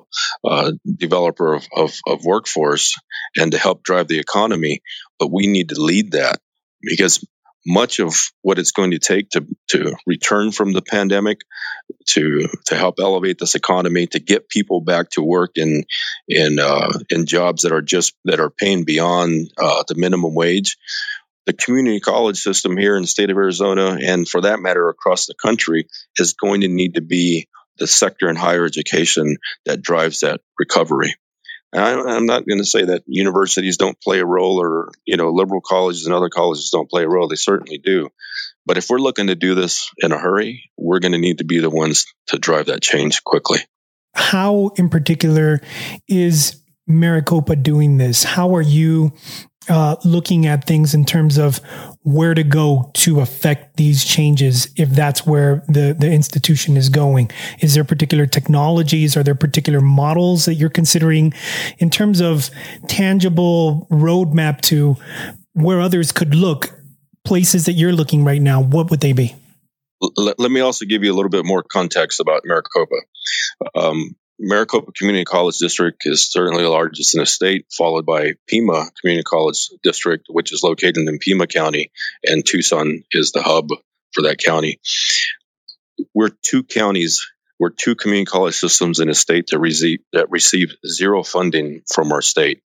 uh, 0.49 0.73
developer 0.97 1.54
of, 1.54 1.66
of, 1.75 1.99
of 2.06 2.25
workforce 2.25 2.94
and 3.37 3.52
to 3.52 3.59
help 3.59 3.83
drive 3.83 4.06
the 4.06 4.21
economy, 4.21 4.83
but 5.18 5.33
we 5.33 5.47
need 5.47 5.71
to 5.71 5.80
lead 5.80 6.12
that 6.12 6.38
because 6.80 7.25
much 7.66 7.99
of 7.99 8.14
what 8.42 8.59
it's 8.59 8.73
going 8.73 8.90
to 8.90 8.99
take 8.99 9.30
to, 9.30 9.47
to 9.68 9.97
return 10.06 10.52
from 10.52 10.73
the 10.73 10.83
pandemic, 10.83 11.40
to 12.06 12.49
to 12.66 12.76
help 12.76 12.97
elevate 13.00 13.38
this 13.38 13.54
economy, 13.54 14.06
to 14.09 14.21
get 14.21 14.49
people 14.49 14.80
back 14.80 15.11
to 15.11 15.23
work 15.23 15.52
in 15.56 15.85
in 16.28 16.59
uh, 16.59 16.90
in 17.11 17.26
jobs 17.26 17.62
that 17.62 17.73
are 17.73 17.83
just 17.83 18.14
that 18.25 18.40
are 18.40 18.50
paying 18.50 18.85
beyond 18.85 19.50
uh, 19.59 19.85
the 19.88 19.94
minimum 19.94 20.35
wage. 20.35 20.76
The 21.47 21.52
community 21.52 22.00
college 22.00 22.38
system 22.38 22.76
here 22.76 22.97
in 22.97 23.02
the 23.02 23.09
state 23.09 23.28
of 23.28 23.37
Arizona, 23.37 23.99
and 24.02 24.26
for 24.26 24.42
that 24.42 24.61
matter 24.61 24.88
across 24.88 25.26
the 25.26 25.35
country, 25.35 25.88
is 26.16 26.33
going 26.33 26.62
to 26.62 26.68
need 26.68 26.94
to 26.94 27.02
be 27.02 27.49
the 27.76 27.87
sector 27.87 28.28
in 28.28 28.37
higher 28.37 28.64
education 28.64 29.37
that 29.66 29.83
drives 29.83 30.21
that 30.21 30.40
recovery. 30.59 31.14
I'm 31.75 32.26
not 32.26 32.47
going 32.47 32.59
to 32.59 32.64
say 32.64 32.85
that 32.85 33.02
universities 33.07 33.76
don't 33.76 34.00
play 34.00 34.21
a 34.21 34.26
role 34.26 34.61
or, 34.61 34.90
you 35.04 35.16
know, 35.16 35.31
liberal 35.31 35.61
colleges 35.61 36.07
and 36.07 36.14
other 36.14 36.28
colleges 36.28 36.71
don't 36.71 36.88
play 36.88 37.04
a 37.04 37.09
role. 37.09 37.28
They 37.28 37.35
certainly 37.37 37.78
do. 37.78 38.11
But 38.66 38.78
if 38.78 38.88
we're 38.88 38.99
looking 38.99 39.26
to 39.26 39.35
do 39.35 39.54
this 39.54 39.90
in 39.99 40.12
a 40.12 40.19
hurry, 40.19 40.71
we're 40.78 41.00
going 41.00 41.12
to 41.12 41.19
need 41.19 41.38
to 41.38 41.45
be 41.45 41.59
the 41.59 41.71
ones 41.71 42.07
to 42.28 42.38
drive 42.38 42.66
that 42.66 42.81
change 42.81 43.23
quickly. 43.25 43.59
How, 44.14 44.71
in 44.76 44.88
particular, 44.88 45.61
is 46.09 46.62
Maricopa 46.87 47.57
doing 47.57 47.97
this? 47.97 48.23
How 48.23 48.54
are 48.54 48.62
you 48.62 49.12
uh, 49.68 49.97
looking 50.04 50.47
at 50.47 50.64
things 50.64 50.94
in 50.94 51.04
terms 51.04 51.38
of 51.38 51.59
where 52.02 52.35
to 52.35 52.44
go 52.44 52.90
to 52.94 53.21
affect 53.21 53.76
these 53.76 54.04
changes 54.04 54.68
if 54.76 54.90
that's 54.90 55.26
where 55.26 55.62
the, 55.68 55.97
the 55.99 56.11
institution 56.11 56.76
is 56.76 56.88
going? 56.88 57.30
Is 57.61 57.75
there 57.75 57.85
particular 57.85 58.26
technologies? 58.26 59.16
Are 59.16 59.23
there 59.23 59.35
particular 59.35 59.80
models 59.80 60.44
that 60.44 60.54
you're 60.54 60.71
considering 60.71 61.33
in 61.78 61.90
terms 61.90 62.21
of 62.21 62.50
tangible 62.88 63.87
roadmap 63.90 64.61
to 64.62 64.97
where 65.54 65.80
others 65.80 66.12
could 66.12 66.35
look? 66.35 66.71
Places 67.25 67.64
that 67.64 67.73
you're 67.73 67.92
looking 67.92 68.23
right 68.23 68.42
now, 68.42 68.61
what 68.61 68.90
would 68.90 69.00
they 69.00 69.14
be? 69.14 69.35
Let, 70.16 70.50
me 70.50 70.61
also 70.61 70.85
give 70.85 71.02
you 71.02 71.11
a 71.11 71.16
little 71.16 71.30
bit 71.30 71.47
more 71.47 71.62
context 71.62 72.21
about 72.21 72.42
Maricopa. 72.44 72.97
Um, 73.75 74.14
Maricopa 74.38 74.93
Community 74.93 75.25
College 75.25 75.59
District 75.59 76.03
is 76.05 76.26
certainly 76.31 76.64
the 76.64 76.69
largest 76.71 77.14
in 77.14 77.21
the 77.21 77.26
state, 77.26 77.67
followed 77.76 78.05
by 78.05 78.33
Pima 78.49 78.91
Community 79.00 79.23
College 79.23 79.69
District, 79.83 80.26
which 80.29 80.53
is 80.53 80.62
located 80.64 80.99
in 80.99 81.19
Pima 81.19 81.47
County, 81.47 81.93
and 82.25 82.45
Tucson 82.45 83.05
is 83.12 83.31
the 83.33 83.43
hub 83.43 83.69
for 84.12 84.23
that 84.23 84.38
county. 84.38 84.81
We're 86.12 86.31
two 86.43 86.64
counties, 86.64 87.25
we're 87.61 87.71
two 87.71 87.95
community 87.95 88.26
college 88.26 88.57
systems 88.57 88.99
in 88.99 89.09
a 89.09 89.14
state 89.14 89.47
that 89.50 89.61
receive, 89.61 90.00
that 90.12 90.31
receive 90.31 90.75
zero 90.85 91.23
funding 91.23 91.83
from 91.93 92.11
our 92.11 92.23
state. 92.23 92.63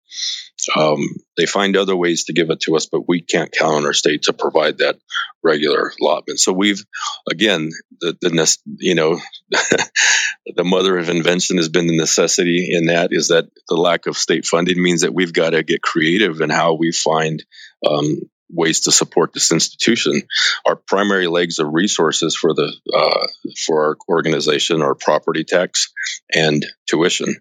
Um, 0.75 0.99
they 1.37 1.45
find 1.45 1.77
other 1.77 1.95
ways 1.95 2.25
to 2.25 2.33
give 2.33 2.49
it 2.49 2.61
to 2.61 2.75
us, 2.75 2.87
but 2.87 3.07
we 3.07 3.21
can't 3.21 3.51
count 3.51 3.75
on 3.75 3.85
our 3.85 3.93
state 3.93 4.23
to 4.23 4.33
provide 4.33 4.79
that 4.79 4.97
regular 5.43 5.91
allotment. 6.01 6.39
So 6.39 6.53
we've, 6.53 6.83
again, 7.29 7.69
the, 8.01 8.17
the 8.19 8.57
you 8.77 8.95
know, 8.95 9.19
the 9.51 10.63
mother 10.63 10.97
of 10.97 11.09
invention 11.09 11.57
has 11.57 11.69
been 11.69 11.87
the 11.87 11.97
necessity 11.97 12.69
in 12.71 12.87
that 12.87 13.09
is 13.11 13.27
that 13.27 13.45
the 13.67 13.75
lack 13.75 14.07
of 14.07 14.17
state 14.17 14.45
funding 14.45 14.81
means 14.81 15.01
that 15.01 15.13
we've 15.13 15.33
got 15.33 15.51
to 15.51 15.63
get 15.63 15.81
creative 15.81 16.41
in 16.41 16.49
how 16.49 16.73
we 16.73 16.91
find 16.91 17.43
um, 17.87 18.21
ways 18.49 18.81
to 18.81 18.91
support 18.91 19.33
this 19.33 19.51
institution. 19.51 20.21
Our 20.65 20.75
primary 20.75 21.27
legs 21.27 21.59
of 21.59 21.73
resources 21.73 22.35
for 22.35 22.53
the 22.53 22.73
uh, 22.93 23.27
for 23.65 23.85
our 23.85 23.97
organization 24.09 24.81
are 24.81 24.95
property 24.95 25.43
tax 25.43 25.91
and 26.33 26.65
tuition, 26.87 27.35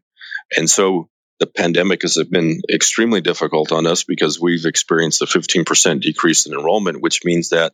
and 0.57 0.69
so 0.69 1.09
the 1.41 1.47
pandemic 1.47 2.03
has 2.03 2.23
been 2.31 2.61
extremely 2.73 3.21
difficult 3.21 3.73
on 3.73 3.87
us 3.87 4.05
because 4.05 4.41
we've 4.41 4.67
experienced 4.67 5.23
a 5.23 5.27
15% 5.27 6.01
decrease 6.01 6.47
in 6.47 6.53
enrollment, 6.53 7.01
which 7.01 7.25
means 7.25 7.51
that 7.51 7.73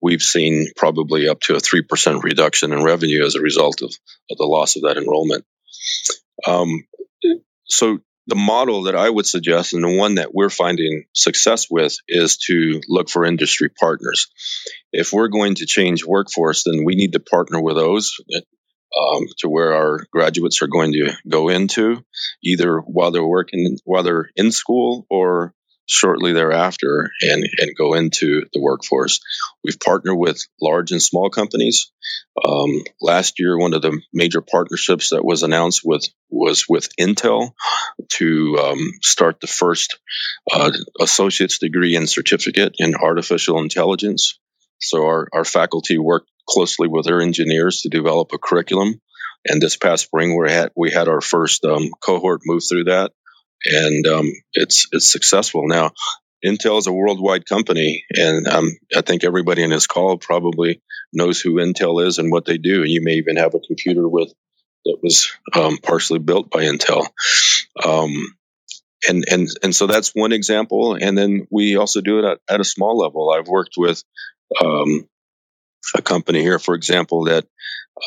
we've 0.00 0.22
seen 0.22 0.68
probably 0.76 1.28
up 1.28 1.40
to 1.40 1.54
a 1.54 1.60
3% 1.60 2.22
reduction 2.22 2.72
in 2.72 2.82
revenue 2.82 3.24
as 3.24 3.34
a 3.34 3.40
result 3.40 3.82
of, 3.82 3.92
of 4.30 4.38
the 4.38 4.44
loss 4.44 4.76
of 4.76 4.82
that 4.82 4.96
enrollment. 4.96 5.44
Um, 6.46 6.84
so, 7.64 7.98
the 8.28 8.36
model 8.36 8.84
that 8.84 8.94
I 8.94 9.10
would 9.10 9.26
suggest, 9.26 9.72
and 9.72 9.82
the 9.82 9.96
one 9.96 10.14
that 10.14 10.32
we're 10.32 10.48
finding 10.48 11.06
success 11.12 11.66
with, 11.68 11.96
is 12.06 12.36
to 12.46 12.80
look 12.86 13.10
for 13.10 13.24
industry 13.24 13.68
partners. 13.68 14.28
If 14.92 15.12
we're 15.12 15.26
going 15.26 15.56
to 15.56 15.66
change 15.66 16.04
workforce, 16.04 16.62
then 16.62 16.84
we 16.84 16.94
need 16.94 17.14
to 17.14 17.20
partner 17.20 17.60
with 17.60 17.74
those 17.74 18.14
um, 18.98 19.26
to 19.38 19.48
where 19.48 19.74
our 19.74 20.00
graduates 20.12 20.62
are 20.62 20.68
going 20.68 20.92
to 20.92 21.12
go 21.28 21.48
into, 21.48 22.04
either 22.42 22.78
while 22.78 23.10
they're 23.10 23.26
working, 23.26 23.78
while 23.84 24.02
they're 24.02 24.30
in 24.36 24.52
school, 24.52 25.06
or 25.10 25.54
shortly 25.86 26.32
thereafter 26.32 27.10
and, 27.20 27.44
and 27.58 27.76
go 27.76 27.94
into 27.94 28.46
the 28.52 28.60
workforce. 28.60 29.20
We've 29.64 29.78
partnered 29.78 30.16
with 30.16 30.40
large 30.60 30.92
and 30.92 31.02
small 31.02 31.28
companies. 31.28 31.92
Um, 32.42 32.70
last 33.00 33.38
year, 33.38 33.58
one 33.58 33.74
of 33.74 33.82
the 33.82 34.00
major 34.12 34.40
partnerships 34.40 35.10
that 35.10 35.24
was 35.24 35.42
announced 35.42 35.82
with 35.84 36.04
was 36.30 36.64
with 36.68 36.88
Intel 36.98 37.52
to 38.10 38.58
um, 38.58 38.92
start 39.02 39.40
the 39.40 39.46
first 39.46 39.98
uh, 40.52 40.70
associate's 41.00 41.58
degree 41.58 41.96
and 41.96 42.08
certificate 42.08 42.76
in 42.78 42.94
artificial 42.94 43.58
intelligence 43.60 44.38
So 44.82 45.04
our, 45.04 45.28
our 45.32 45.44
faculty 45.44 45.98
worked 45.98 46.30
closely 46.48 46.88
with 46.88 47.10
our 47.10 47.20
engineers 47.20 47.82
to 47.82 47.88
develop 47.88 48.32
a 48.32 48.38
curriculum. 48.38 49.00
And 49.46 49.60
this 49.60 49.76
past 49.76 50.04
spring, 50.04 50.38
we 50.38 50.50
had 50.50 50.70
we 50.76 50.90
had 50.90 51.08
our 51.08 51.20
first 51.20 51.64
um, 51.64 51.90
cohort 52.00 52.42
move 52.44 52.62
through 52.68 52.84
that, 52.84 53.10
and 53.64 54.06
um, 54.06 54.32
it's 54.52 54.86
it's 54.92 55.10
successful 55.10 55.66
now. 55.66 55.90
Intel 56.44 56.78
is 56.78 56.86
a 56.86 56.92
worldwide 56.92 57.46
company, 57.46 58.04
and 58.10 58.46
um, 58.46 58.70
I 58.96 59.00
think 59.00 59.24
everybody 59.24 59.64
in 59.64 59.70
this 59.70 59.88
call 59.88 60.16
probably 60.16 60.80
knows 61.12 61.40
who 61.40 61.54
Intel 61.54 62.06
is 62.06 62.18
and 62.18 62.30
what 62.30 62.44
they 62.44 62.56
do. 62.56 62.82
And 62.82 62.90
you 62.90 63.02
may 63.02 63.14
even 63.14 63.36
have 63.36 63.54
a 63.54 63.60
computer 63.60 64.08
with 64.08 64.32
that 64.84 64.98
was 65.02 65.30
um, 65.54 65.78
partially 65.78 66.18
built 66.18 66.50
by 66.50 66.62
Intel. 66.62 67.06
Um, 67.84 68.12
and 69.08 69.24
and 69.30 69.48
and 69.62 69.74
so 69.74 69.86
that's 69.86 70.10
one 70.14 70.32
example. 70.32 70.96
And 71.00 71.16
then 71.16 71.46
we 71.50 71.76
also 71.76 72.00
do 72.00 72.18
it 72.18 72.24
at, 72.24 72.38
at 72.48 72.60
a 72.60 72.64
small 72.64 72.98
level. 72.98 73.30
I've 73.30 73.48
worked 73.48 73.74
with 73.76 74.02
um, 74.62 75.08
a 75.96 76.02
company 76.02 76.42
here, 76.42 76.58
for 76.58 76.74
example, 76.74 77.24
that 77.24 77.46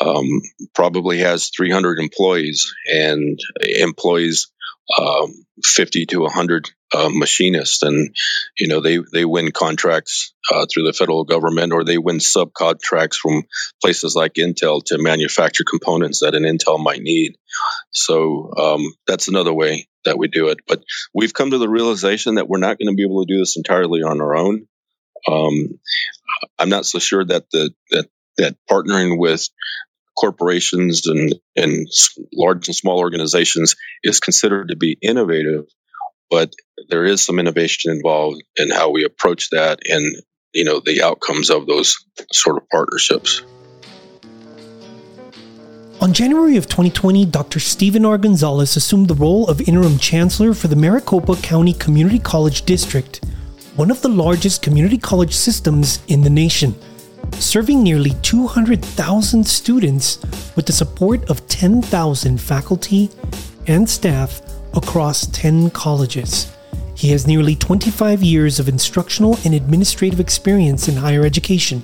um, 0.00 0.26
probably 0.74 1.18
has 1.18 1.50
300 1.56 1.98
employees 1.98 2.72
and 2.92 3.38
employees 3.60 4.50
um, 4.98 5.46
50 5.62 6.06
to 6.06 6.20
100 6.20 6.70
uh, 6.94 7.08
machinists, 7.10 7.82
and 7.82 8.14
you 8.58 8.68
know 8.68 8.80
they 8.80 8.98
they 9.12 9.24
win 9.24 9.50
contracts 9.50 10.32
uh, 10.52 10.66
through 10.72 10.84
the 10.84 10.92
federal 10.92 11.24
government, 11.24 11.72
or 11.72 11.84
they 11.84 11.98
win 11.98 12.18
subcontracts 12.18 13.16
from 13.16 13.42
places 13.82 14.14
like 14.14 14.34
Intel 14.34 14.82
to 14.86 14.98
manufacture 14.98 15.64
components 15.68 16.20
that 16.20 16.34
an 16.34 16.44
Intel 16.44 16.82
might 16.82 17.02
need. 17.02 17.36
So 17.90 18.52
um, 18.56 18.82
that's 19.06 19.28
another 19.28 19.52
way 19.52 19.88
that 20.04 20.18
we 20.18 20.28
do 20.28 20.48
it. 20.48 20.58
But 20.66 20.84
we've 21.12 21.34
come 21.34 21.50
to 21.50 21.58
the 21.58 21.68
realization 21.68 22.36
that 22.36 22.48
we're 22.48 22.58
not 22.58 22.78
going 22.78 22.88
to 22.88 22.94
be 22.94 23.02
able 23.02 23.24
to 23.24 23.32
do 23.32 23.40
this 23.40 23.56
entirely 23.56 24.02
on 24.02 24.20
our 24.20 24.36
own. 24.36 24.68
Um, 25.28 25.80
I'm 26.58 26.68
not 26.68 26.86
so 26.86 26.98
sure 26.98 27.24
that 27.24 27.50
the 27.50 27.72
that 27.90 28.06
that 28.36 28.56
partnering 28.70 29.18
with 29.18 29.48
corporations 30.16 31.06
and 31.06 31.34
and 31.54 31.88
large 32.32 32.68
and 32.68 32.74
small 32.74 32.98
organizations 32.98 33.76
is 34.02 34.20
considered 34.20 34.68
to 34.68 34.76
be 34.76 34.98
innovative, 35.00 35.64
but 36.30 36.52
there 36.88 37.04
is 37.04 37.22
some 37.22 37.38
innovation 37.38 37.92
involved 37.92 38.42
in 38.56 38.70
how 38.70 38.90
we 38.90 39.04
approach 39.04 39.50
that 39.50 39.80
and 39.88 40.22
you 40.52 40.64
know 40.64 40.80
the 40.80 41.02
outcomes 41.02 41.50
of 41.50 41.66
those 41.66 41.96
sort 42.32 42.56
of 42.56 42.68
partnerships. 42.70 43.42
On 45.98 46.12
January 46.12 46.58
of 46.58 46.66
2020, 46.66 47.24
Dr. 47.24 47.58
Steven 47.58 48.04
R. 48.04 48.18
Gonzalez 48.18 48.76
assumed 48.76 49.08
the 49.08 49.14
role 49.14 49.48
of 49.48 49.66
interim 49.66 49.98
chancellor 49.98 50.52
for 50.52 50.68
the 50.68 50.76
Maricopa 50.76 51.36
County 51.36 51.72
Community 51.72 52.18
College 52.18 52.62
District, 52.62 53.24
one 53.76 53.90
of 53.90 54.02
the 54.02 54.08
largest 54.10 54.60
community 54.62 54.98
college 54.98 55.34
systems 55.34 56.00
in 56.06 56.20
the 56.20 56.28
nation, 56.28 56.74
serving 57.40 57.82
nearly 57.82 58.10
200,000 58.22 59.46
students 59.46 60.20
with 60.56 60.66
the 60.66 60.72
support 60.72 61.28
of 61.30 61.46
10,000 61.48 62.40
faculty 62.40 63.10
and 63.66 63.88
staff 63.88 64.40
across 64.74 65.26
10 65.26 65.70
colleges. 65.70 66.52
He 66.94 67.10
has 67.10 67.26
nearly 67.26 67.54
25 67.54 68.22
years 68.22 68.58
of 68.58 68.68
instructional 68.68 69.38
and 69.44 69.54
administrative 69.54 70.20
experience 70.20 70.88
in 70.88 70.96
higher 70.96 71.24
education. 71.24 71.82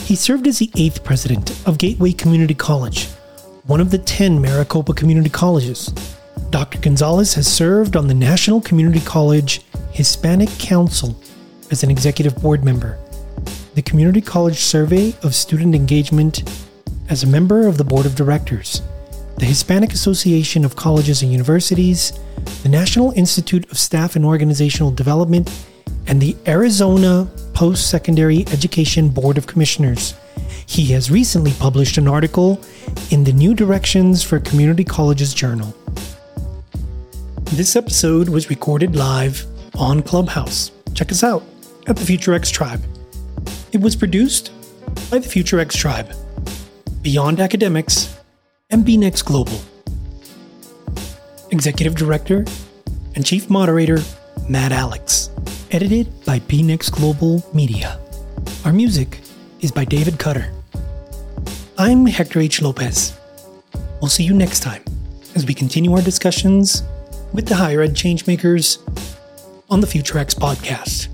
He 0.00 0.14
served 0.14 0.46
as 0.46 0.58
the 0.58 0.70
eighth 0.76 1.02
president 1.02 1.50
of 1.66 1.78
Gateway 1.78 2.12
Community 2.12 2.54
College, 2.54 3.06
one 3.64 3.80
of 3.80 3.90
the 3.90 3.98
10 3.98 4.40
Maricopa 4.40 4.92
community 4.92 5.30
colleges. 5.30 5.92
Dr. 6.50 6.78
Gonzalez 6.78 7.34
has 7.34 7.46
served 7.46 7.96
on 7.96 8.06
the 8.06 8.14
National 8.14 8.60
Community 8.60 9.00
College 9.00 9.62
Hispanic 9.92 10.48
Council 10.58 11.16
as 11.70 11.82
an 11.82 11.90
executive 11.90 12.36
board 12.42 12.64
member, 12.64 12.98
the 13.74 13.82
Community 13.82 14.20
College 14.20 14.58
Survey 14.58 15.14
of 15.22 15.34
Student 15.34 15.74
Engagement 15.74 16.42
as 17.08 17.22
a 17.22 17.26
member 17.26 17.66
of 17.66 17.78
the 17.78 17.84
board 17.84 18.04
of 18.04 18.16
directors, 18.16 18.82
the 19.38 19.46
Hispanic 19.46 19.92
Association 19.92 20.64
of 20.64 20.76
Colleges 20.76 21.22
and 21.22 21.30
Universities, 21.30 22.12
the 22.62 22.68
National 22.68 23.12
Institute 23.12 23.70
of 23.70 23.78
Staff 23.78 24.16
and 24.16 24.24
Organizational 24.24 24.90
Development, 24.90 25.48
and 26.08 26.20
the 26.20 26.36
Arizona 26.46 27.28
Post 27.54 27.90
Secondary 27.90 28.40
Education 28.48 29.08
Board 29.08 29.38
of 29.38 29.46
Commissioners. 29.46 30.14
He 30.66 30.86
has 30.92 31.10
recently 31.10 31.52
published 31.52 31.96
an 31.96 32.08
article 32.08 32.60
in 33.10 33.24
the 33.24 33.32
New 33.32 33.54
Directions 33.54 34.22
for 34.22 34.40
Community 34.40 34.84
Colleges 34.84 35.32
Journal. 35.32 35.74
This 37.52 37.76
episode 37.76 38.28
was 38.28 38.50
recorded 38.50 38.96
live 38.96 39.44
on 39.74 40.02
Clubhouse. 40.02 40.72
Check 40.94 41.12
us 41.12 41.22
out 41.22 41.44
at 41.86 41.96
the 41.96 42.04
Future 42.04 42.34
X 42.34 42.50
Tribe. 42.50 42.82
It 43.72 43.80
was 43.80 43.94
produced 43.94 44.50
by 45.12 45.20
the 45.20 45.28
Future 45.28 45.60
X 45.60 45.76
Tribe, 45.76 46.12
Beyond 47.02 47.38
Academics, 47.38 48.18
and 48.68 48.84
BNext 48.84 49.24
Global. 49.24 49.60
Executive 51.52 51.94
Director 51.94 52.44
and 53.14 53.24
Chief 53.24 53.48
Moderator 53.48 53.98
Matt 54.48 54.72
Alex. 54.72 55.30
Edited 55.70 56.08
by 56.24 56.40
BNext 56.40 56.90
Global 56.90 57.48
Media. 57.54 58.00
Our 58.64 58.72
music 58.72 59.20
is 59.60 59.70
by 59.70 59.84
David 59.84 60.18
Cutter. 60.18 60.52
I'm 61.78 62.06
Hector 62.06 62.40
H. 62.40 62.60
Lopez. 62.60 63.16
We'll 64.00 64.08
see 64.08 64.24
you 64.24 64.34
next 64.34 64.60
time 64.60 64.82
as 65.36 65.46
we 65.46 65.54
continue 65.54 65.92
our 65.92 66.02
discussions 66.02 66.82
with 67.32 67.46
the 67.46 67.54
higher 67.54 67.82
ed 67.82 67.94
changemakers 67.94 68.78
on 69.70 69.80
the 69.80 69.86
FutureX 69.86 70.34
podcast. 70.34 71.06